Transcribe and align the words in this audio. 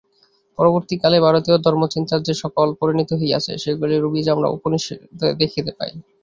পরবর্তী 0.57 0.95
কালে 0.97 1.17
ভারতীয় 1.19 1.57
ধর্মচিন্তার 1.59 2.25
যে-সকল 2.27 2.67
পরিণতি 2.79 3.13
হইয়াছে, 3.15 3.51
সেগুলিরও 3.63 4.11
বীজ 4.13 4.27
আমরা 4.29 4.47
উপনিষদে 4.49 4.97
দেখিতে 5.41 5.71
পাই। 5.77 5.91